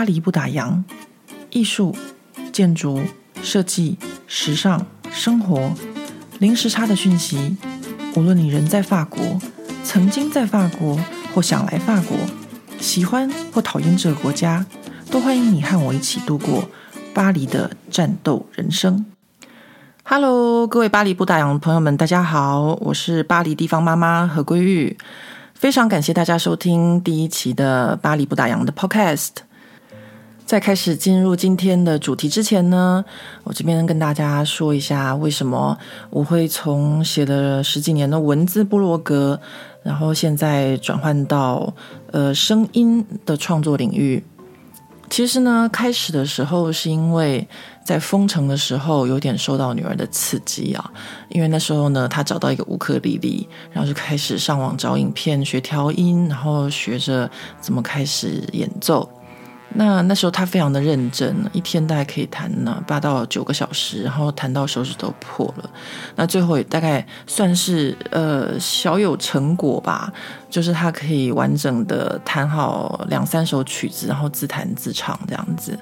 [0.00, 0.82] 巴黎不打烊，
[1.50, 1.94] 艺术、
[2.50, 3.02] 建筑、
[3.42, 5.70] 设计、时尚、生活，
[6.38, 7.54] 零时差的讯息。
[8.16, 9.38] 无论你人在法国，
[9.84, 10.98] 曾经在法国，
[11.34, 12.16] 或想来法国，
[12.80, 14.64] 喜欢或讨厌这个国家，
[15.10, 16.64] 都欢迎你和我一起度过
[17.12, 19.04] 巴黎的战斗人生。
[20.02, 24.96] Hello，各位巴黎不打烊的朋友们，大家好，我是巴黎地方妈妈何桂玉，
[25.52, 29.42] 非常感谢大家收听第一期的巴黎不打烊的 Podcast。
[30.50, 33.04] 在开始进入今天的主题之前呢，
[33.44, 35.78] 我这边跟大家说一下，为什么
[36.10, 39.40] 我会从写了十几年的文字部落格，
[39.84, 41.72] 然后现在转换到
[42.10, 44.24] 呃声音的创作领域。
[45.08, 47.46] 其实呢，开始的时候是因为
[47.84, 50.92] 在封城的时候有点受到女儿的刺激啊，
[51.28, 57.30] 因为那时候呢，她找到一个乌克丽丽，然后就开始上网找影片学调音，然后学着
[57.60, 59.08] 怎么开始演奏。
[59.74, 65.70] 那那时候他非常的认真，一天大概可以弹呢八到九个小时，然后弹到手指都破了。
[66.16, 70.12] 那最后也大概算是呃小有成果吧，
[70.50, 75.78] 就是他可以完整的弹好两三首曲子，然后自弹自唱这样子。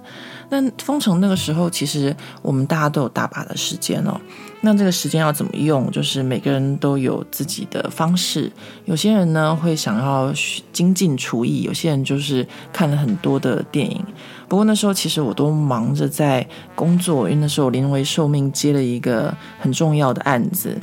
[0.51, 4.19] 那封城那个时候，其实我们大家都有大把的时间哦。
[4.61, 5.91] 那这个时间要怎么用？
[5.91, 8.51] 就是每个人都有自己的方式。
[8.87, 10.33] 有些人呢会想要
[10.73, 14.05] 精进厨艺，有些人就是看了很多的电影。
[14.49, 20.77] 不过那时候其实我都忙着在工作，因为那时候我临危受命接了一个很重要的案子。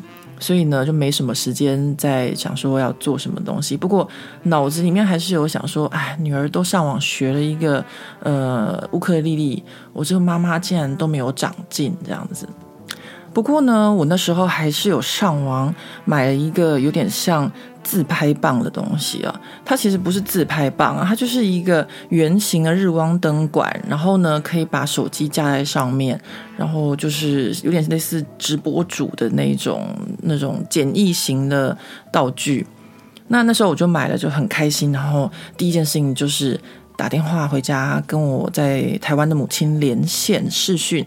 [0.45, 3.75] 所以呢，就没什么时间在想说要做什么东西。
[3.75, 4.07] 不过
[4.43, 7.83] 脑子里面还是有想说，哎，女儿都上网学了一个
[8.21, 12.47] 呃乌克丽丽，我这个妈妈竟然都没有长进这样子。
[13.33, 15.73] 不过呢，我那时候还是有上网
[16.05, 17.51] 买了一个有点像。
[17.85, 26.19] 自拍棒的东西啊，它其实不是自拍棒啊，它就是一个圆形的日光灯管，然后呢，可以把手机架在上面，
[26.57, 29.87] 然后就是有点类似直播主的那种
[30.23, 31.77] 那种简易型的
[32.11, 32.65] 道具。
[33.27, 34.91] 那那时候我就买了，就很开心。
[34.91, 36.59] 然后第一件事情就是
[36.97, 41.05] 打电话回家跟我在台湾的母亲连线视讯，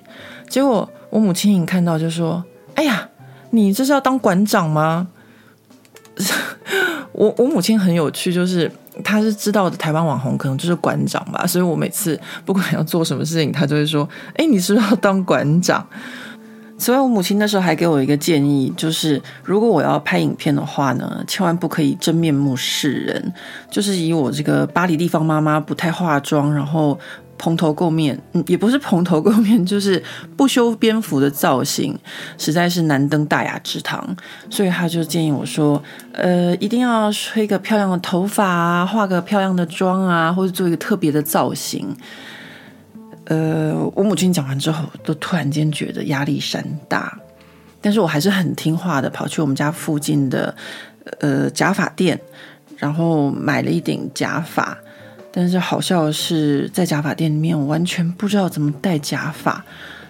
[0.49, 2.45] 结果我母亲一看到就说
[2.77, 3.09] ：“哎呀，
[3.51, 5.09] 你这是要当馆长吗？”
[7.13, 8.71] 我我母亲很有趣，就是
[9.03, 15.85] 她是知道的台湾网红可能就是馆长吧，所以我每次不管要做什么事情，她就会说：“哎，你是不是要当馆长？”
[16.79, 23.33] 所以，我母亲那时候还给我一个建议，就是如果我要拍影片的话呢，千万不可以真面目示人，
[23.71, 26.99] 就是以我这个巴黎地方妈妈不太化妆，然后。
[27.39, 30.03] 蓬头垢面，嗯，也不是蓬头垢面， 就是
[30.37, 31.97] 不修边幅的造型，
[32.37, 34.17] 实在是难登大雅之堂。
[34.51, 35.83] 所以他就建议我说，
[36.13, 41.97] 呃，一定要吹个漂亮的头发啊，化个漂亮的妆啊，或者做一个特别的造型。
[43.27, 47.19] 呃，我母亲讲完之后，都突然间觉得压力山大，
[47.81, 50.55] 但是我还是很听话的，跑去我们家附近的
[51.21, 52.19] 呃假发店，
[52.79, 54.77] 然后买了一顶假发。
[55.41, 59.65] 但是好笑的是，在假发店里面，我完全不知道怎么戴假发，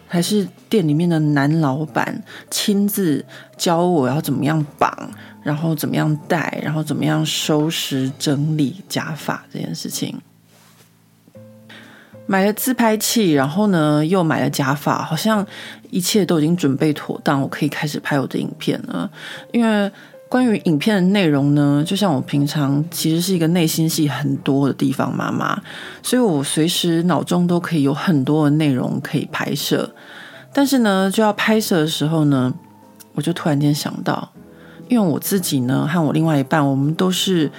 [0.06, 3.22] 还是店里面的男老板亲自
[3.54, 5.10] 教我要怎么样绑，
[5.42, 10.18] 然后怎么样戴，然后怎么样收拾整理假发这件事情。
[12.26, 15.46] 买了自拍器，然后呢，又买了假发，好像
[15.90, 19.10] 一切都已经准备妥当，我可以开始拍我的影片了，
[19.52, 19.92] 因为。
[20.28, 25.58] 关于影片的内容呢，就像我平常其实是一个内心戏很多的地方妈妈，
[26.02, 29.90] 所以我随时脑中都可以有很多的内容可以拍摄。
[30.52, 32.52] 但是呢，就要拍摄的时候呢，
[33.14, 34.30] 我就突然间想到，
[34.88, 37.50] 因为我自己呢和我另外一半，我们都是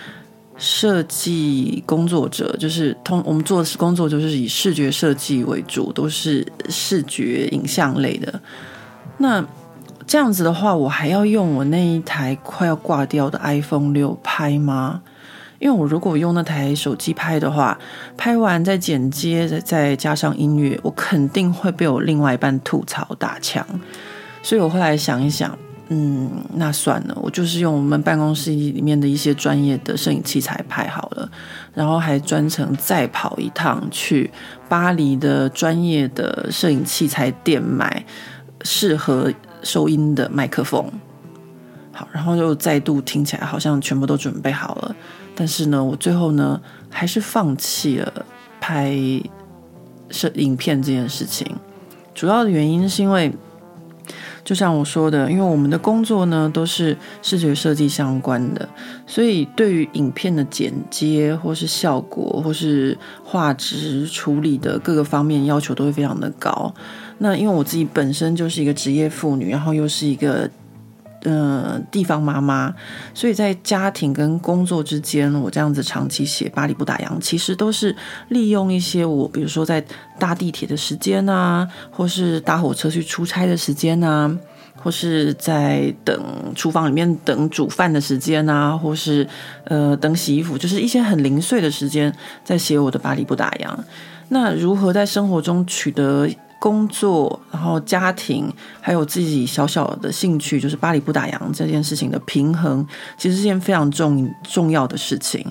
[0.58, 8.40] 设计工作者，就是通我们做的工作就是以视觉设计为主，都是视觉影像类的。
[9.18, 9.44] 那
[10.10, 15.04] 这样子的话，我还要用我那一台快要挂掉的 iPhone 六拍吗？
[15.60, 17.78] 因为我如果用那台手机拍的话，
[18.18, 23.64] 拍完再剪接，再加上音乐，我肯定会被我另外一半吐槽打枪。
[24.42, 25.56] 所以我后来想一想，
[25.90, 31.30] 嗯，那算了，我就是用我们办公室里面的一些专业的摄影器材拍好了，
[31.76, 34.32] 然后还专程再跑一趟去
[34.68, 38.04] 巴黎的专业的摄影器材店买
[38.64, 39.34] 适合。
[39.62, 40.90] 收音的麦克风，
[41.92, 44.96] 好，然后又再度听起来好像全部都准备好了，
[45.36, 48.26] 但是呢，我最后呢还是放弃了
[48.62, 48.98] 拍
[50.10, 51.46] 摄影片这件事情。
[52.16, 53.30] 主要的原因是因为，
[54.46, 58.70] 就像我说的，因为我们的工作呢都是视觉设计相关的，
[59.06, 66.74] 所以对于影片的剪接或是效果或是画质处理的各个方面要求都会非常的高。
[67.20, 70.50] 那因为我自己本身就是一个职业妇女，然后又是一个。
[71.24, 72.74] 呃，地方妈妈，
[73.14, 77.94] 所以在家庭跟工作之间，我这样子长期写巴黎不打烊，其实都是
[78.30, 79.84] 利用一些我，比如说在
[80.18, 84.34] 搭地铁的时间啊，或是搭火车去出差的时间啊，
[84.78, 86.18] 或是在等
[86.56, 89.28] 厨房里面等煮饭的时间啊，或是
[89.66, 92.16] 呃等洗衣服，就是一些很零碎的时间，
[92.46, 93.78] 在写我的巴黎不打烊。
[94.30, 96.30] 那如何在生活中取得？
[96.60, 98.52] 工作，然后家庭，
[98.82, 102.86] 还有自己小小的兴趣，就是巴黎不打烊这件事情的平衡，
[103.18, 105.46] 其实是件非常重重要的事情。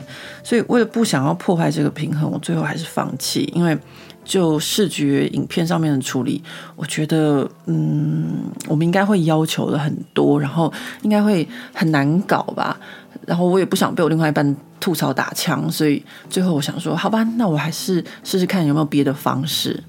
[0.45, 3.51] 所以，为了不想要破坏这个平衡，我最后还是放弃。
[3.55, 3.77] 因为
[4.23, 6.43] 就视觉影片上面的处理，
[6.77, 10.71] 我觉得，嗯，我们应该会要求的很多，然后
[11.01, 12.79] 应该会很难搞吧。
[13.27, 19.83] 然后我也不想被我另外一半吐槽打枪，所以最后我想说，好吧，那我还是试试看有没有别的方式。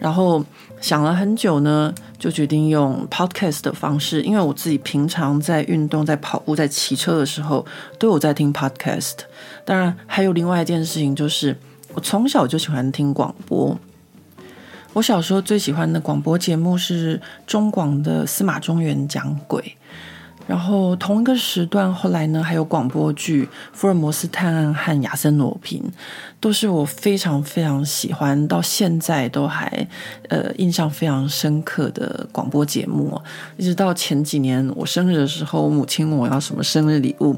[0.00, 0.44] 然后
[0.84, 7.64] 想了很久呢，就决定用 podcast 的方式，因为我自己平常在运动、在跑步、在骑车的时候
[7.98, 9.14] 都有在听 podcast。
[9.64, 11.56] 当然，还有另外一件事情，就是
[11.94, 13.74] 我从小就喜欢听广播。
[14.92, 19.78] 我小时候最喜欢的广播节目是中广的司马中原讲鬼。
[20.46, 25.80] 然后同一个时段，后来呢，还有广播剧《福尔摩斯探案》和《亚森罗平》，
[26.38, 29.88] 都是我非常非常喜欢，到现在都还
[30.28, 33.18] 呃印象非常深刻的广播节目。
[33.56, 37.34] 一直到前几年我生日的时候，我母亲问我要什么生日礼物，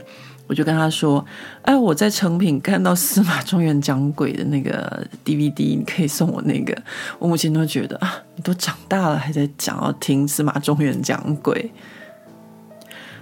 [0.48, 1.24] 我就跟她说
[1.62, 6.76] ：“哎，我在成品看到司马中原讲鬼的那个 DVD，你可以送我那个。”
[7.20, 11.70] 我母亲都觉得啊，你都长大了还在讲要听司马中原讲鬼。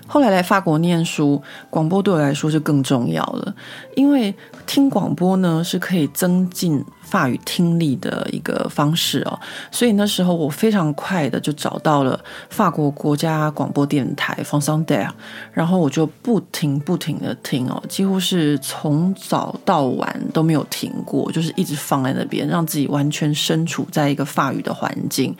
[0.06, 3.54] 后来来法国念书，广播对我来说就更重要了，
[3.96, 4.34] 因为
[4.66, 9.38] 听广播呢是可以增进法语听力的一个方式哦，
[9.70, 12.18] 所以那时候我非常快的就找到了
[12.50, 15.08] 法国国家广播电台 France Inter，
[15.52, 25.36] 然后我就不停不停的听哦，几乎是从早到晚都没有停过，就是一直放在那边，让自己完全身处在一个法语的环境。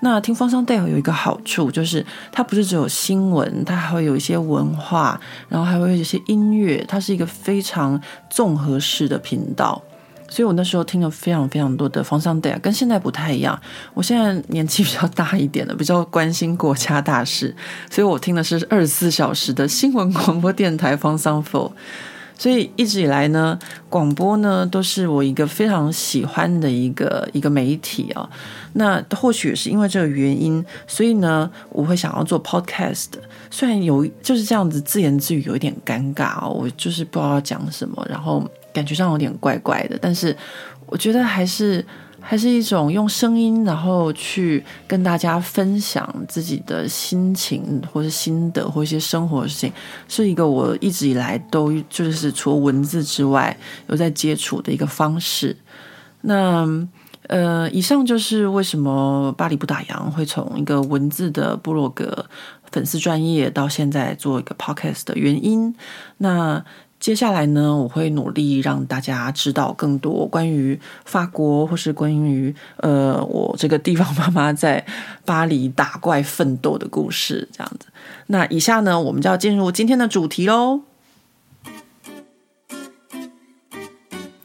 [0.00, 5.18] 那听 France Inter 有一个好处，就是它不是只有新闻，它还会有一些文化，
[5.48, 9.82] 然后还会有一些音乐，它是一个非常综合式的频道。
[10.36, 13.58] 所以我那时候听了非常非常多的 France Inter，跟现在不太一样。
[13.94, 17.56] 我现在年纪比较大一点了，比较关心国家大事，
[17.90, 21.72] 所以我听的是二十四小时的新闻广播电台 France Info。
[22.38, 28.28] 所以一直以来呢，广播呢都是我一个非常喜欢的一个一个媒体啊。
[28.74, 33.06] 那或许是因为这个原因，所以呢，我会想要做 podcast。
[33.50, 39.98] 虽然有就是这样子自言自语，有一点尴尬哦，我就是不知道要讲什么，然后感觉上有点怪怪的。
[40.00, 40.36] 但是
[40.86, 41.84] 我觉得还是。
[42.28, 49.72] 还是一种用声音，然后去跟大家分享自己的心情，或是心得，或一些生活的事情，
[50.08, 53.56] 是一个我一直以来都就是除了文字之外
[53.86, 55.56] 有在接触的一个方式。
[56.22, 56.66] 那
[57.28, 62.26] 呃，以上就是为什么巴黎不打烊会从一个文字的部落格
[62.70, 65.74] 粉丝专业到现在做一个 podcast 的原因。
[66.18, 66.64] 那。
[66.98, 74.84] 接下来呢，我会努力让大家知道更多关于法国，或是关于呃我这个地方妈妈在
[75.26, 77.88] 巴黎打怪奋斗的故事，这样子。
[78.28, 80.80] 那以下呢，我们就要进入今天的主题喽。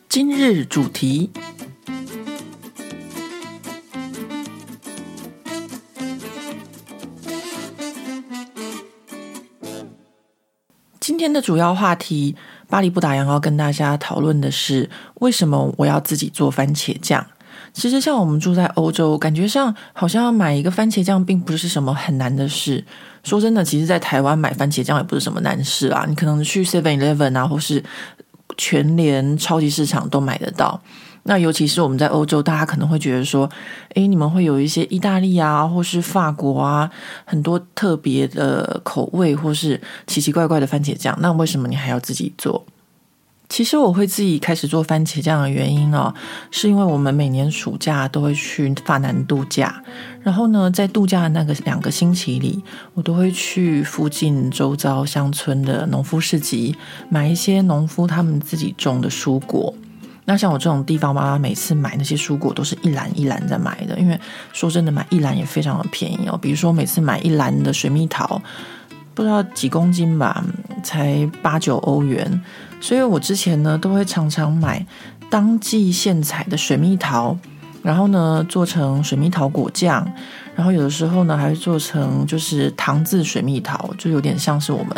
[0.09, 1.31] 今日主题。
[11.01, 12.35] 今天的主要话题，
[12.69, 17.25] 巴黎不打烊要跟大家讨论的是，为什么我要自己做番茄酱？
[17.73, 22.85] 其实，像我们住在欧洲，感觉上好像要买一个番茄酱，并不是什么很难的事。
[23.23, 27.83] 说真的，其实，在台湾买番茄酱也不是什么难事啊，你可能去 Seven Eleven 啊，或是
[28.55, 30.79] 全联超级市场都买得到。
[31.23, 33.49] 那尤其是我们在欧洲，大家可能会觉得说，
[33.93, 36.89] 诶，你们会有一些意大利啊，或是法国啊，
[37.25, 41.15] 很多特别的口味，或是奇奇怪怪的番茄酱。
[41.21, 42.65] 那为什么你还要自己做？
[43.49, 46.13] 其实我会自己开始做番茄酱的原因哦，
[46.51, 49.83] 是因为我们每年暑假都会去法南度假，
[50.23, 52.63] 然后呢，在度假的那个两个星期里，
[52.93, 56.75] 我都会去附近周遭乡村的农夫市集，
[57.09, 59.73] 买一些农夫他们自己种的蔬果。
[60.25, 64.19] 那像我这种地方妈妈，每次买那些蔬果都是一篮一篮在买的，因为
[64.53, 66.37] 说真的，买一篮也非常的便宜哦。
[66.41, 68.41] 比如说每次买一篮的水蜜桃，
[69.13, 70.43] 不知道几公斤吧，
[70.83, 72.41] 才八九欧元。
[72.79, 74.85] 所以我之前呢，都会常常买
[75.29, 77.35] 当季现采的水蜜桃，
[77.81, 80.07] 然后呢做成水蜜桃果酱。
[80.61, 84.95] 然后有的时候呢，还会做成就是糖渍水蜜桃，就有点像是我们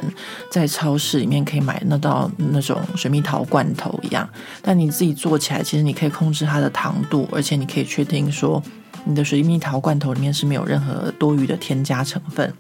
[0.52, 4.28] 在超市里面可以买那到那种水蜜桃罐头一样。
[4.62, 8.62] 但你自己做起来，其实你可以控制它的糖度，而且你可以确定说
[9.06, 12.54] 你的水蜜桃罐头里面是没有任何多余的添加成分。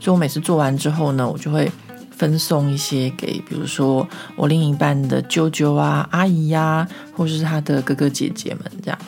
[0.00, 1.70] 所以我每次做完之后呢，我就会
[2.10, 4.04] 分送一些给，比如说
[4.34, 8.98] 我另一半的舅舅啊、阿姨呀、或者是他的哥哥姐姐们这样。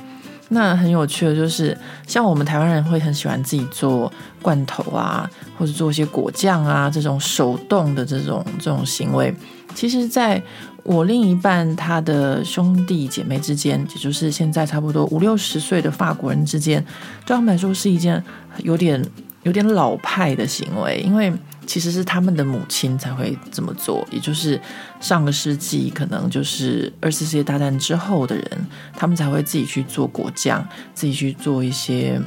[0.49, 1.77] 那很有趣的就是，
[2.07, 5.29] 像我们台湾人会很喜欢自己做罐头啊，
[5.59, 9.35] 或者做一些果酱啊，这种手动的这种这种行为，
[9.75, 10.43] 其实在
[10.85, 16.83] 我另一半他的兄弟姐妹之间，也就是现在差不多五六十岁的法国人之间，
[17.27, 18.23] 对他们来说是一件
[18.63, 19.05] 有点
[19.49, 21.33] 有点老派的行为，因为。
[21.69, 24.59] 其实是他们的母亲才会这么做，也就是
[25.01, 32.19] 上个世纪，可能就是二次世界大战之后的人，他们才会自己去做果酱，自己去做一些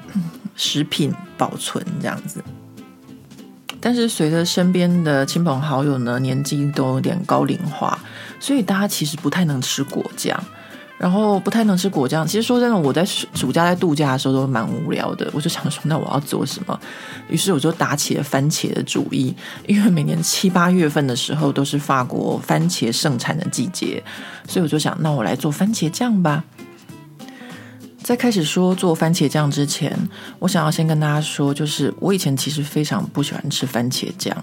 [0.56, 2.44] 食品保存这样子。
[3.80, 7.98] 但是随着身边的亲朋好友呢，年纪都有点高龄化，
[8.40, 10.40] 所以大家其实不太能吃果酱。
[11.02, 12.28] 然后不太能吃果酱。
[12.28, 15.28] 其实说真的，我在暑假在度假的时候都蛮无聊的。
[15.34, 16.80] 我就想说，那我要做什么？
[17.28, 19.36] 于是我就打起了番茄的主意。
[19.66, 24.04] 因为每年七八月份的时候都是法国番茄盛产的季节，
[24.48, 26.44] 所以我就想，那我来做番茄酱吧。
[28.04, 29.98] 在开始说做番茄酱之前，
[30.38, 34.36] 我想要先跟大家说，就是我以前其实非常不喜欢吃番茄酱。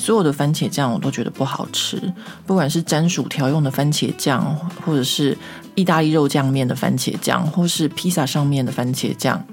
[0.00, 2.00] 所有的番茄酱我都觉得不好吃，
[2.46, 4.42] 不管是沾薯条用的番茄酱，
[4.82, 5.36] 或者是
[5.74, 9.44] 意大利肉酱面的番茄酱，或是披萨上面的番茄酱，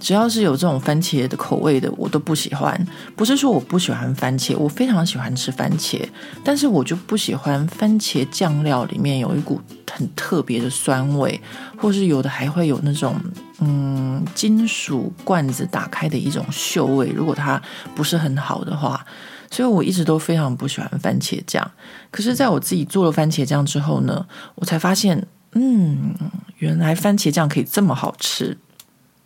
[0.00, 2.86] 只要是有这种番茄的口味的，我都不喜欢。
[3.14, 6.04] 不是说我不喜欢番茄，我非常喜欢吃番茄，
[6.42, 11.40] 但是我就不喜欢番茄酱料里面有一股很特别的酸味，
[11.78, 13.14] 或是有的还会有那种
[13.60, 17.12] 嗯金属罐子打开的一种锈味。
[17.14, 17.62] 如果它
[17.94, 19.06] 不是很好的话。
[19.52, 21.62] 所以我一直都非常不喜欢番茄酱，
[22.10, 26.14] 可是在我自己做了番茄酱之后呢，我才发现，嗯，
[26.56, 28.56] 原来番茄酱可以这么好吃。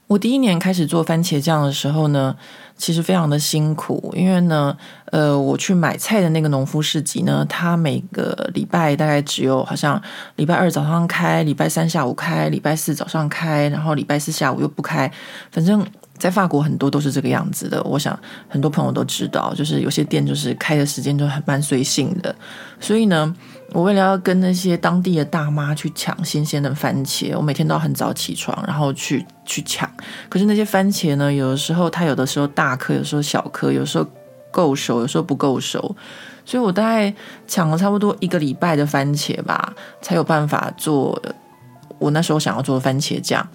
[0.08, 2.34] 我第一年开始做番茄酱的时候呢，
[2.76, 4.76] 其实非常的辛苦，因为呢，
[5.12, 10.02] 呃，我去买菜的那个农夫市集呢，它每个礼拜大概只有好像
[10.34, 15.08] 礼拜二早上开，礼拜三下午开，礼拜四早上开，然后礼拜四下午又不开，
[15.52, 15.86] 反正。
[16.18, 18.18] 在法国很多都是这个样子的，我想
[18.48, 22.34] 很多朋友都知道，就是有些店就是开的时间就很蛮随性的。
[22.80, 23.34] 所以呢，
[23.72, 29.90] 我为了要跟那些当地的大妈去抢新鲜的番茄，我每天都要很早起床，然后去去抢。
[30.28, 34.06] 可是那些番茄呢，有的时候它有的时候大颗，有时候小颗，有时候
[34.50, 35.94] 够熟，有时候不够熟。
[36.44, 37.12] 所以我大概
[37.46, 41.20] 抢了差不多一个礼拜的番茄吧，才有办法做
[41.98, 43.46] 我那时候想要做的番茄酱。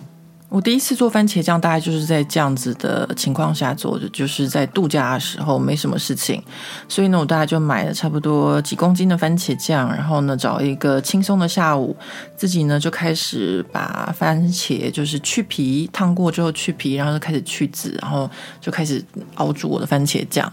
[0.51, 6.43] 我第一次做番茄酱，大概就是在这样子的情况下做的，就是在度假的时候没什么事情，
[6.89, 11.95] 所以呢，我大概就买了差不多几公斤的番茄酱，然后呢，找一个轻松的下午，
[12.35, 18.29] 自己呢就开始把番茄就是去皮，烫过之后去皮，然后就开始去籽，然后
[18.59, 19.01] 就开始
[19.35, 20.51] 熬煮我的番茄酱，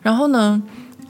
[0.00, 0.62] 然后呢。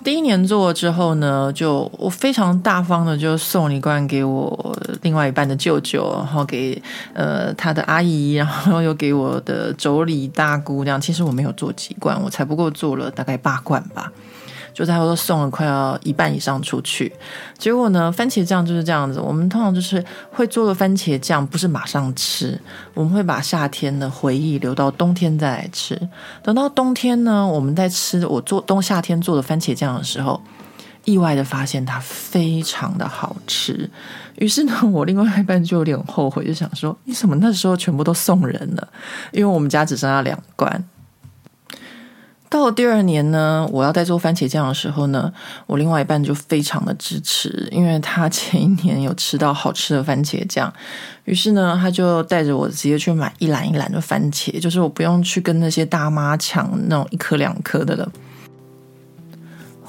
[0.02, 6.80] 第一年做了之后呢，就我非常大方的就送一罐给我另外一半的舅舅，然后给
[7.12, 11.00] 呃他的阿姨，然后又给我的妯娌大姑这样。
[11.00, 14.10] 其实我没有做几罐，我才不过做了大概八罐吧。
[14.72, 17.12] 就差不多送了快要一半以上出去，
[17.58, 19.20] 结果呢，番茄酱就是这样子。
[19.20, 22.60] 我们通常就是会做的番茄酱，不是马上吃，
[22.94, 26.00] 我们会把夏天的回忆留到冬天再来吃。
[26.42, 30.40] 等到冬天呢，我们在吃我做冬夏天做的番茄酱的时候，
[31.04, 33.88] 意外的发现它非常的好吃。
[34.36, 38.88] 于是呢，我另外一半就有点后悔，就想说：你怎么那时候全部都送人了？
[39.32, 40.82] 因为我们家只剩下两罐。
[42.50, 45.32] 到了第二年呢，我要在做番茄酱的时候呢，
[45.66, 50.70] 我另外一半就非常的支持，因为他前一年有吃到好吃的番茄酱，
[51.24, 58.10] 于是呢，他就带着我直接去买一篮一篮的番茄，就是我不用去跟那些大妈抢那种一颗两颗的了。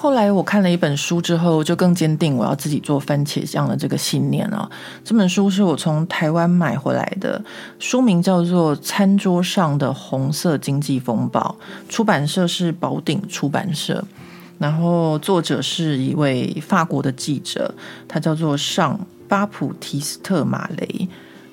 [0.01, 4.67] 后来我看了一本书之后，就更坚定我要自己做番茄酱的这个信念啊。
[5.05, 7.39] 这本书是我从台湾买回来的，
[7.77, 11.55] 书名叫做《餐桌上的红色经济风暴》，
[11.87, 14.03] 出版社是宝鼎出版社，
[14.57, 17.71] 然后作者是一位法国的记者，
[18.07, 21.07] 他叫做尚巴普提斯特·马雷。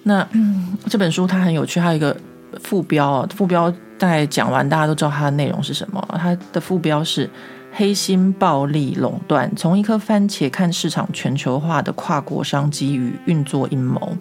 [0.05, 0.27] 那、
[0.89, 2.17] 这本书它很有趣，它有一个
[2.63, 6.03] 副标，副标大概讲完，大家都知道它的内容是什么。
[6.19, 7.29] 它的副标是
[7.73, 14.17] “黑心暴力垄断：从一颗番茄看市场全球化的跨国商机与运作阴谋”。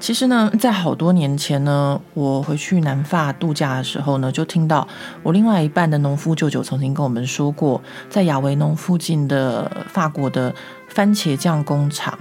[0.00, 4.86] 其实呢，在好多年前呢，我回去南法度假的时候呢，就听到
[5.24, 10.54] 我另外一半的农夫舅舅曾经跟我们说过，在亚维农附近的法国的
[10.88, 12.16] 番茄酱工厂，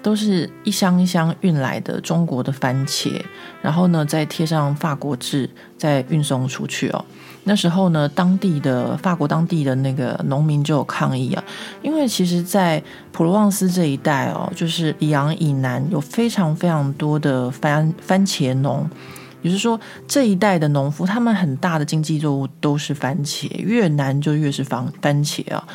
[0.00, 3.20] 都是一箱一箱运来的中国的番茄，
[3.60, 7.04] 然后呢，再贴上法国字，再运送出去哦。
[7.48, 11.42] 那时候呢，当地的法国当地的那个农民就有抗议啊，
[11.80, 18.88] 因为其实，在普罗旺斯这一带哦，就是里昂以南有非常非常多的番番茄农，
[19.42, 25.66] 也就是说，这一代的农夫他们很大的经济作物都是番茄，越南就越是番番茄啊，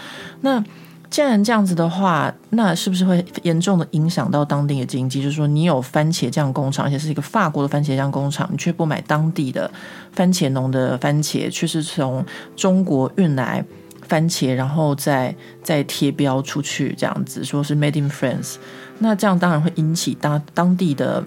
[0.42, 0.64] 那。
[1.12, 5.22] 既然这样子的话，那是不是会严重的影响到当地的经济？
[5.22, 9.70] 就是说，你有番茄酱工厂，而且是一个法国的番茄酱工厂，你却不买当地的
[10.14, 12.26] 番茄农的番茄，却是从
[12.56, 13.62] 中国运来
[14.08, 18.56] 番茄，然后再再贴标出去，这样子说是 Made in France，
[19.00, 21.22] 那这样当然会引起当当地的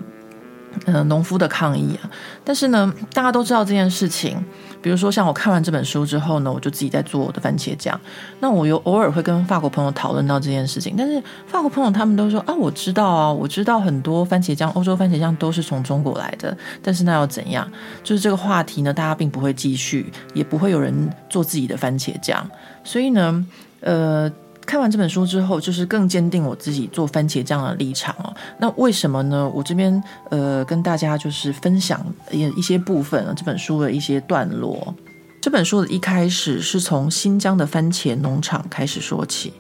[0.86, 2.10] 呃农夫的抗议啊。
[2.44, 4.36] 但是呢，大家都知道这件事情。
[4.82, 7.98] 比如说，像我看完这本书之后呢，我就自己在做我的番茄酱。
[8.40, 16.54] 那我有偶尔会跟法国朋友讨论到这件事情，但是法国朋友他们都说啊，我知道啊，我知道很多番茄酱，欧洲番茄酱都是从中国来的。
[16.82, 17.66] 但是那要怎样？
[18.02, 22.46] 就是这个话题呢，大家并不会继续，也不会有人做自己的番茄酱。
[22.84, 23.46] 所以呢，
[23.80, 24.30] 呃。
[24.64, 28.34] 看完这本书之后，就是更坚定我自己做番茄酱的立场哦。
[28.58, 29.50] 那为什么呢？
[29.54, 34.94] 我这边呃跟大家就是分享一一些部分啊这本书的一些段落。
[35.40, 39.52] 这本书的一开始是从新疆的番茄农场开始说起，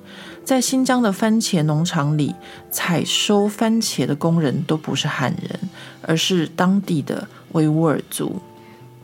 [0.42, 2.34] 在新疆的番茄农场里，
[2.70, 5.60] 采收番茄的工人都不是汉人，
[6.00, 8.40] 而是当地的维吾尔族。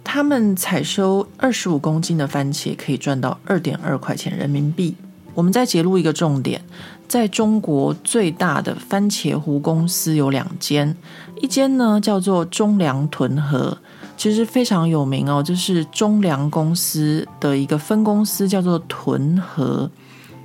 [0.03, 4.97] 他们采收二十五公斤的番茄可以赚到二点二块钱人民币。
[5.41, 6.61] 我们再揭露一个重点，
[7.09, 10.95] 在中国最大的番茄湖公司有两间，
[11.41, 13.79] 一间呢叫做中粮屯河，
[14.19, 19.91] 其实非常有名哦，就是中粮公司的一个分公司叫做屯河。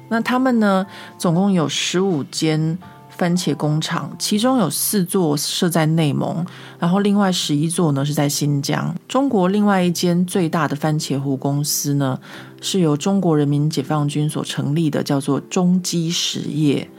[0.07, 2.77] 那他们呢，总共有十五间。
[3.17, 6.45] 番茄工厂，其中有四座设在内蒙，
[6.77, 8.93] 然后另外十一座呢是在新疆。
[9.07, 12.19] 中国另外一间最大的番茄湖公司呢，
[12.65, 16.89] 是由中国人民解放军所成立的，叫做中基实业。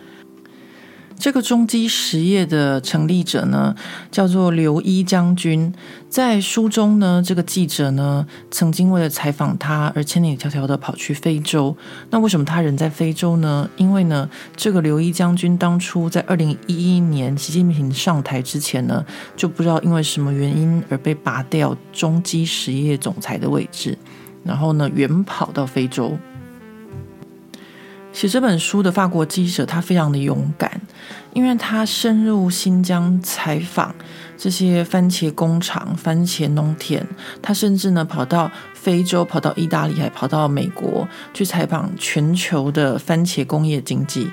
[1.18, 3.74] 这个中基实业的成立者呢，
[4.10, 5.72] 叫做刘一将军。
[6.08, 11.74] 在书中呢，这个记者呢，曾经为了采访他而千里迢迢的跑去非洲。
[12.10, 13.68] 那为什么他人在非洲呢？
[13.76, 23.96] 因为呢，这个刘一将军当初在二零一一年习近平上台之前呢，就不知道因为什么原因而被拔掉中基实业总裁的位置，
[24.46, 26.16] 然后呢，远跑到非洲。
[28.12, 30.80] 写这本书的法国记者，他非常的勇敢，
[31.34, 33.94] 因为他深入新疆采访
[34.38, 37.06] 这些番茄工厂、番茄农田，
[37.42, 44.30] 他甚至呢跑到非洲、跑到意大利，还跑到美国去采访全球的番茄工业经济。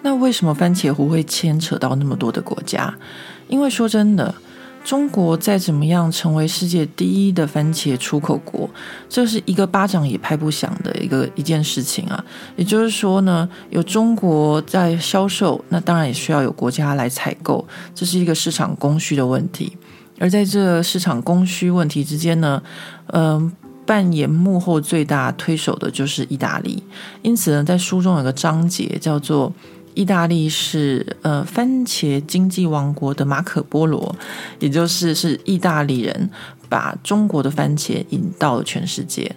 [0.00, 2.94] 那为什么番茄湖会牵扯到那么多的国家？
[3.48, 4.34] 因为说真的。
[4.86, 8.70] 中国再怎么样成为世界第一的番茄出口国，
[9.08, 12.24] 这是一个巴掌也拍不响的一个一件事情啊。
[12.54, 19.76] 也就是说呢，有中国在销售，那当然也需要有国家来采购，这是一个市场供需的问题。
[20.20, 22.62] 而在这市场供需问题之间呢，
[23.06, 23.52] 嗯、
[23.84, 26.80] 扮演幕后最大推手的就是意大利。
[27.22, 29.52] 因此呢，在书中有个章节叫做。
[29.96, 34.14] 意大利是呃番茄经济王国的马可波罗，
[34.60, 36.30] 也就是是意大利人
[36.68, 39.34] 把中国的番茄引到了全世界。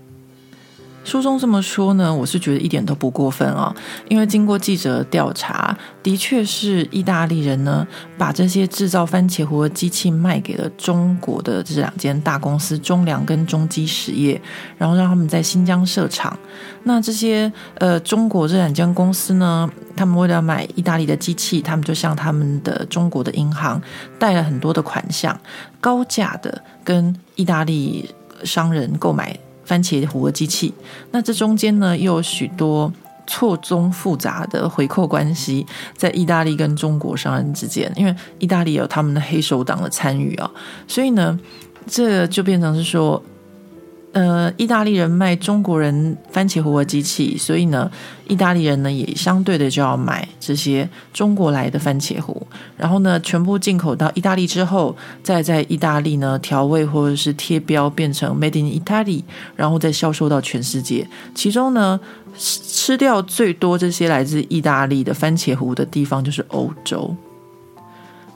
[1.10, 3.76] 书中这么说呢，我是觉得一点都不过分啊、
[4.08, 14.40] 因为经过记者调查，的确是意大利人呢把这些制造番茄糊的机器卖给了中国的这两间大公司中粮跟中基实业，
[14.78, 16.38] 然后让他们在新疆设厂。
[16.84, 23.82] 那这些呃中国这两间公司呢，他们为了买意大利的机器，他们就向他们的中国的银行
[24.20, 25.36] 贷了很多的款项，
[25.82, 28.08] 高价的跟意大利
[28.44, 29.36] 商人购买。
[29.70, 30.74] 番茄糊的机器，
[31.12, 32.92] 那这中间呢又有许多
[33.28, 35.64] 错综复杂的回扣关系，
[35.96, 40.50] 在意大利跟中国商人之间，因为意大利有他们的黑手党的参与啊，
[40.88, 41.40] 所以呢，
[41.86, 43.22] 这就变成是说，
[44.12, 47.90] 呃，意大利人卖中国人番茄糊的机器，所以呢，
[48.28, 52.42] 意大利人呢也相对的就要买这些中国来的番茄糊，
[52.76, 59.22] 然后呢，全部进口到意大利之后，再在意大利呢调味或者是贴标变成 Made in Italy，
[59.56, 61.08] 然后再销售到全世界。
[61.36, 62.00] 其中呢，
[62.36, 67.16] 吃掉最多这些来自意大利的番茄糊的地方就是欧洲。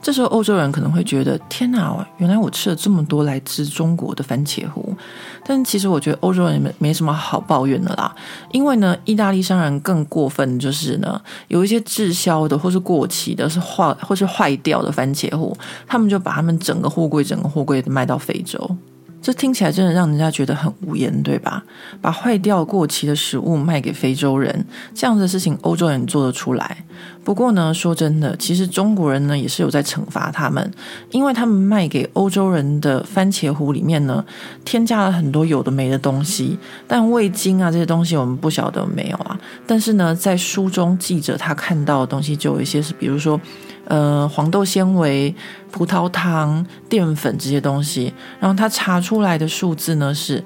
[0.04, 4.94] 这时候欧洲人可能会觉得：天哪，原来我吃了这么多来自中国的番茄糊。
[5.42, 8.14] 但其实我觉得欧洲人没没什么好抱怨的啦，
[8.52, 18.76] 因为呢，意大利商人更过分，就是呢，有一些滞销的或是过期的，是坏或是坏掉的番茄糊，他们就把他们整个货柜整个货柜卖到非洲。
[19.24, 21.64] 这听起来真的让人家觉得很无言，对吧？
[22.02, 26.84] 把坏掉过期的食物卖给非洲人，这样的事情欧洲人做得出来。
[27.24, 30.70] 不过呢，说真的，其实中国人呢也是有在惩罚他们，
[31.10, 34.22] 因为他们卖给欧洲人的番茄糊里面呢，
[34.62, 36.58] 添加了很多有的没的东西。
[36.86, 39.40] 但味精啊这些东西我们不晓得没有啊。
[39.66, 43.40] 但是呢，在书中记者他看到的东西就有一些是，比如说。
[43.86, 45.34] 呃，黄豆纤维、
[45.70, 50.42] 葡萄糖、淀粉这些东西，然后他查出来的数字呢，是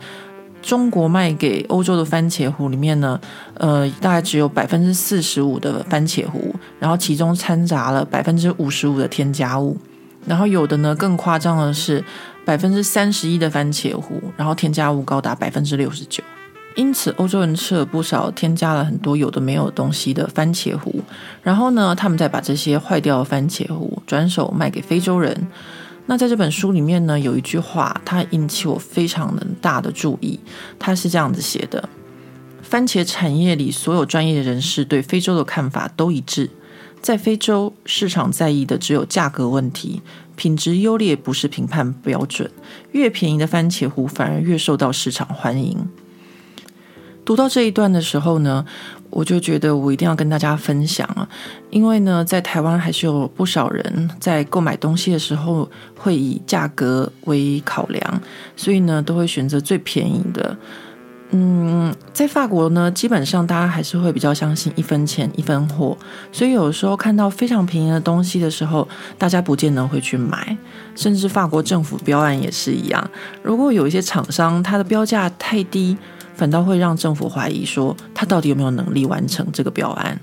[0.61, 3.21] 中国卖给欧洲的番茄糊里面呢，
[3.55, 9.77] 呃，大概只有百分之四十五的番茄糊，然后其中掺杂了百分之五十五的添加物，
[10.27, 12.05] 然后有的呢更夸张的是
[12.45, 16.25] 百分之三十一的番茄糊，然后添加物高达百分之六十九。
[16.77, 21.03] 因此，欧洲人吃了不少添加了很多有的没有东西的番茄糊，
[21.43, 25.49] 然后呢，他们再把这些坏掉的番茄糊转手卖给非洲人。
[26.07, 30.39] 那在这本书里面呢，有一句话，它引起我非常的大的注意。
[30.79, 31.89] 它是这样子写的：
[32.63, 36.49] 番茄产业里所有专业人士对非洲的看法都一致，
[37.03, 40.01] 在非洲市场在意的只有价格问题，
[40.37, 42.49] 品质优劣不是评判标准，
[42.93, 45.89] 越便宜的番茄糊反而越受到市场欢迎。
[47.29, 48.65] 读到这一段的时候呢，
[49.11, 51.29] 我就觉得我一定要跟大家分享啊，
[51.69, 58.23] 因为呢，在台湾还是有不少人在购买东西的时候会以价格为考量，
[58.57, 60.57] 所以呢，都会选择最便宜的。
[61.33, 65.95] 嗯，在法国呢，基本上大家还是会比较相信一分钱一分货，
[66.33, 68.89] 所以有时候看到非常便宜的东西的时候，
[69.19, 70.57] 大家不见得会去买，
[70.97, 73.11] 甚至法国政府标案也是一样。
[73.43, 75.95] 如果有一些厂商，它的标价太低。
[76.39, 80.19] 反倒会让政府怀疑，说他到底有没有能力完成这个标案。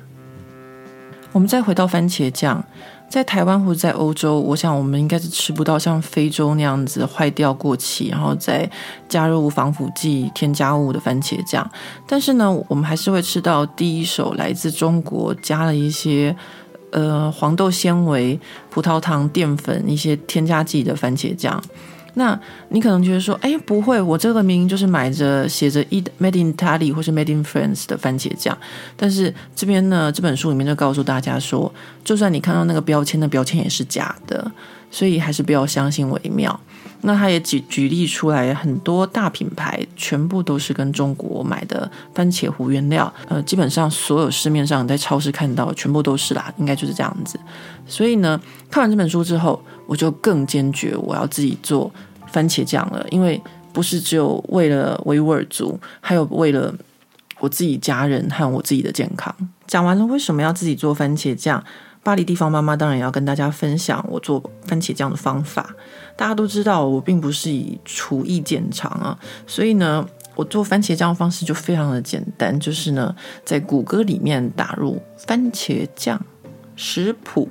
[1.34, 2.64] 我们再回到番茄酱，
[3.10, 8.72] 在台湾或者在欧洲，我想我们应该是吃不到像非洲那样子坏掉过期，然后再
[9.10, 11.70] 加入防腐剂添加物的番茄酱。
[12.08, 16.34] 但是呢，我们还是会吃到第一手来自中国加了一些
[16.92, 21.62] 呃黄豆纤维、葡萄糖、淀粉一些添加剂的番茄酱。
[22.16, 22.38] 那
[22.70, 28.58] 你可能觉得说，哎，不会，我这个明明就是买着写着 “Made in Italy” 或是 “Made in France” 的番茄酱，
[28.98, 31.72] 但是这边呢，这本书里面就告诉大家说，
[32.04, 34.52] 就算你看到那个标签，那标签也是假的，
[34.90, 36.60] 所以还是不要相信为妙。
[37.06, 47.40] 那他也举举例出来，很多大品牌全部都是跟中国买的番茄糊原料，呃，基本上所有市面上在超市看到全部都是啦，应该就是这样子。
[47.88, 48.42] 所以呢，
[48.72, 51.92] 看完这本书之后，我就更坚决我要自己做
[52.32, 53.40] 番茄酱了，因为
[53.72, 56.74] 不是只有为了维吾尔族，还有为了
[57.40, 59.34] 我自己家人和我自己的健康。
[59.68, 61.64] 讲完了为什么要自己做番茄酱，
[62.06, 65.76] 巴黎地方妈妈当然也要跟大家分享我做番茄酱的方法。
[66.16, 76.24] 大家都知道，我并不是以厨艺见长啊，所以呢，我做番茄酱的方式就非常的简单，就是呢，在谷歌里面打入番茄酱
[76.76, 77.50] 食谱，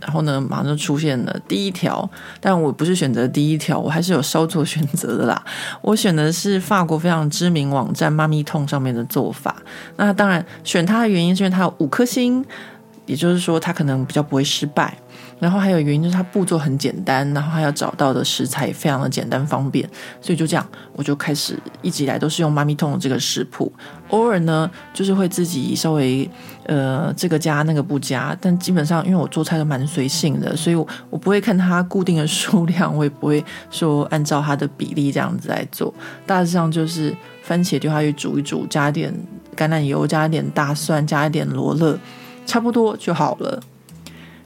[0.00, 2.08] 然后呢，马上就出现了第一条。
[2.40, 5.44] 但我不是选择第一条，我还是有稍作选择的啦。
[5.82, 9.56] 我选的是法国非常知名网站妈咪痛上面的做法。
[9.96, 12.44] 那当然，选它的原因是因为它有五颗星，
[13.06, 14.96] 也就是说，它可能比较不会失败。
[15.38, 19.86] 然后还有原因就是它步骤很简单，然后还要找到的食材也非常的简单方便，
[20.20, 23.70] 所以就这样，我就开始一直以来都是用妈咪痛的这个食谱，
[24.08, 26.28] 偶尔呢就是会自己稍微
[26.64, 35.92] 呃这个加那个不加，但基本上因为我做菜都蛮随性的，所以我我不会看它固定的数量，我也不会说按照它的比例这样子来做，
[36.24, 39.12] 大致上就是番茄丢下去煮一煮，加一点
[39.54, 41.98] 橄榄油，加一点大蒜，加一点罗勒，
[42.46, 43.60] 差不多就好了。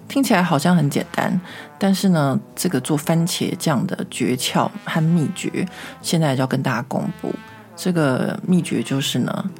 [0.08, 1.40] 听起来好像很简单，
[1.78, 5.64] 但是呢，这个做番茄酱的诀窍和秘诀，
[6.02, 7.32] 现在就要跟大家公布。
[7.76, 9.50] 这个秘诀就是呢，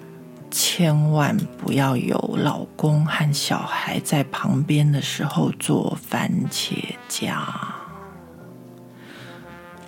[0.51, 6.73] 千万不要有老公和小孩在旁边的时候做番茄
[7.09, 7.47] 酱。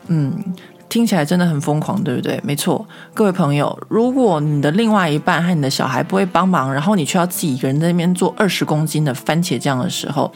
[0.07, 0.55] 嗯。
[0.92, 2.38] 听起来真的很疯狂，对不对？
[2.44, 10.31] 没错，各位朋友，如果你的另外一半和你的小孩不会帮忙，然后你却要自己一个人在那边做二十公斤的番茄酱的时候，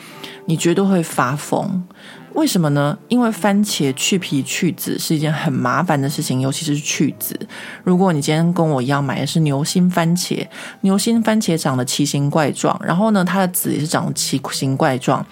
[0.47, 1.85] 你绝对会发疯。
[2.33, 2.97] 为什么呢？
[3.09, 7.39] 因为番茄去皮去籽是一件很麻烦的事情，尤其是去籽。
[7.85, 10.47] 如果你今天跟我一样买的是牛心番茄，
[10.81, 15.25] 牛心番茄长得奇形怪状，然后呢，它的籽也是长得奇形怪状。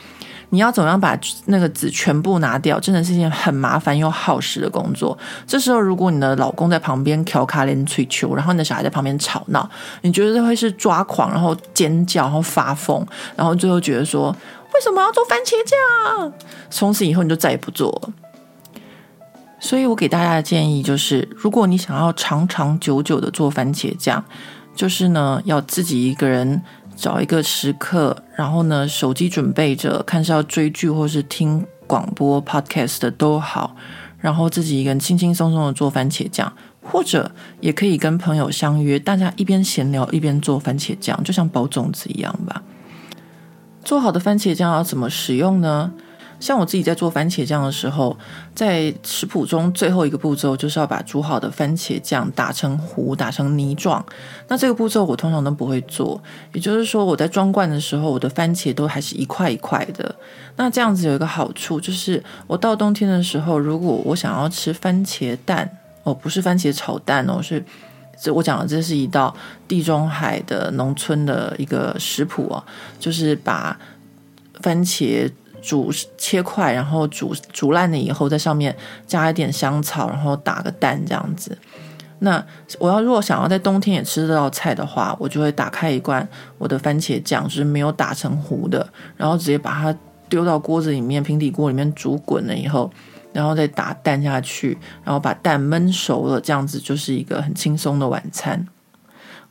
[0.54, 2.78] 你要怎么样把那个籽全部拿掉？
[2.78, 5.18] 真的是一件很麻烦又耗时的工作。
[5.48, 9.68] 这时候，如果你的老公在旁边调卡连吹球，然后你的小孩在旁边吵闹，
[10.02, 14.30] 你觉得会是抓狂，然后尖叫，然后发疯，然后最后觉得说，
[14.74, 16.32] 为什么要做番茄酱？
[16.70, 18.12] 从此以后你就再也不做了。
[19.58, 24.24] 所以我给大家的建议就是，如果你想要长长久久的做番茄酱，
[24.76, 26.62] 就是呢，要自己一个人。
[26.96, 33.76] 找一个时刻，然后呢，手机准备着，看是要追剧或是听广播 podcast 的都好，
[34.18, 36.52] 然后自己一个人轻轻松松的做番茄酱，
[36.82, 37.30] 或者
[37.60, 42.62] 也可以跟朋友相约，大家一边闲聊一边做番茄酱，就像包粽子一样吧。
[43.84, 45.92] 做好的番茄酱要怎么使用呢？
[46.44, 48.14] 像我自己在做番茄酱的时候，
[48.54, 54.04] 在食谱中最后一个步骤就是要把煮好的番茄酱打成糊，打成泥状。
[54.48, 60.14] 那这个步骤我通常都不会做，也就是说我在装罐的时候，我的番茄都还是一块一块的。
[60.56, 67.64] 那这样子有一个好处，就是我到冬天的时候，如果我想要吃番茄蛋，哦，不是番茄炒蛋哦，是
[68.20, 69.34] 这我讲的这是一道
[69.66, 72.62] 地中海的农村的一个食谱哦，
[73.00, 73.80] 就是把
[74.60, 75.32] 番茄。
[75.64, 81.56] 煮切块，然后煮煮烂了以后，在上面加一点香草，然后打个蛋这样子。
[82.18, 82.44] 那
[82.78, 86.26] 我要如果想要在冬天也吃这道菜的话，我就会打开一罐
[86.58, 89.98] 我的番茄酱，就是没有打成糊的，然后直接把它
[90.28, 92.90] 丢到锅子里面，平底锅里面煮滚了以后，
[93.32, 98.66] 然后再打蛋下去，然后把蛋焖熟了，这样子就是一个很轻松的晚餐。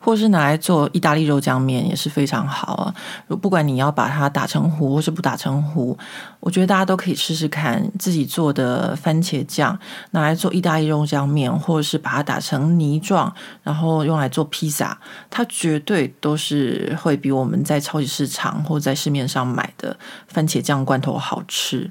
[0.04, 2.94] 或是拿来做意大利肉酱面也是非常好啊！
[3.42, 5.98] 不管你要把它打成糊或是不打成糊，
[6.42, 9.80] 我觉得大家都可以试试看自己做的番茄酱
[10.12, 19.96] 拿来做意大利肉酱面，或者是把它打成泥状，然后用来做披萨，它绝对都是会比我们在超级市场或在市面上买的
[20.28, 21.89] 番茄酱罐头好吃。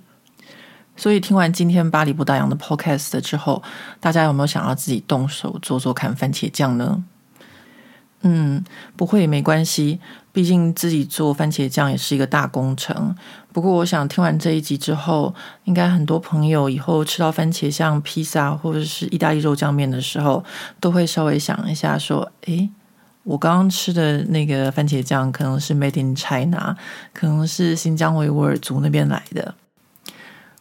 [0.95, 3.63] 所以听完今天巴黎不打烊的 Podcast 之后，
[3.99, 7.03] 大家有没有想要自己动手做做看番茄酱呢？
[8.23, 8.65] 嗯，
[8.97, 9.99] 不会也没关系，
[10.33, 13.15] 毕竟自己做番茄酱也是一个大工程。
[13.53, 20.43] 不过，我想听完这一集之后，应该很多朋友以后吃到番茄酱披萨或者是意大利肉酱面的时候，
[20.81, 22.71] 都会稍微想一下，说：“诶，
[23.25, 26.77] 我刚刚吃的那个番茄酱可能是 Made in China，
[27.13, 29.55] 可能是新疆维吾尔族那边来的。”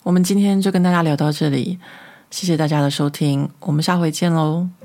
[0.04, 1.78] 我们今天就跟大家聊到这里，
[2.32, 4.81] 谢谢大家的收听，我们下回见喽。